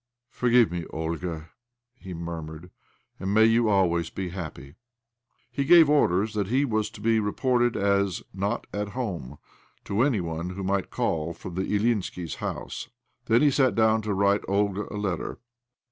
[0.31, 1.51] "Forgive me, Olga!"
[1.93, 2.71] he murmured."
[3.19, 4.73] And may you always be happy!"
[5.51, 9.37] He gave orders that he was to be reported as" not at home"
[9.85, 12.89] to any one who might call from the Ilyinskis' house.
[13.25, 15.37] Then he sat down to write Olga a letter.